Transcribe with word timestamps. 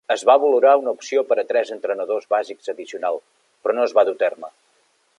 Es 0.13 0.21
va 0.27 0.35
valorar 0.43 0.71
una 0.79 0.93
opció 0.97 1.23
per 1.33 1.37
a 1.41 1.43
tres 1.51 1.73
entrenadors 1.77 2.27
bàsics 2.37 2.73
addicional, 2.75 3.23
però 3.67 3.79
no 3.81 3.89
es 3.91 3.99
va 3.99 4.09
dur 4.11 4.21
a 4.21 4.23
terme. 4.27 4.55